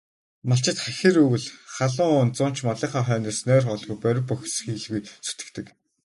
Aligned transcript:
Малчид 0.49 0.77
хахир 0.83 1.15
өвөл, 1.25 1.45
халуун 1.75 2.29
зун 2.37 2.53
ч 2.55 2.57
малынхаа 2.65 3.01
хойноос 3.05 3.39
нойр, 3.47 3.63
хоолгүй 3.67 3.97
борви 4.03 4.23
бохисхийлгүй 4.29 5.01
зүтгэдэг. 5.25 5.65